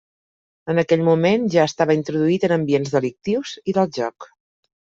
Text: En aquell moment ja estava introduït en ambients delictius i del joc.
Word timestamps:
En 0.73 0.81
aquell 0.81 1.03
moment 1.09 1.45
ja 1.57 1.67
estava 1.71 1.97
introduït 1.99 2.47
en 2.49 2.57
ambients 2.57 2.97
delictius 2.97 3.55
i 3.73 3.77
del 3.81 3.93
joc. 4.01 4.31